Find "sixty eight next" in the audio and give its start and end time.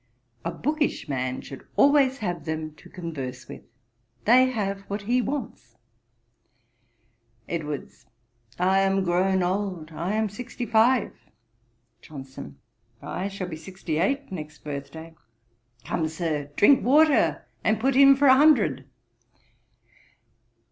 13.57-14.63